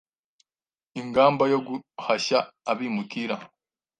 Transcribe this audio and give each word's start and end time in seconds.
ingamba 0.99 1.43
yo 1.51 1.59
guhashya 1.67 2.39
abimukira 2.71 3.35